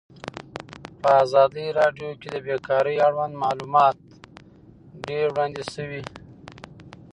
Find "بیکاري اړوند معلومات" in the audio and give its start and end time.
2.45-3.95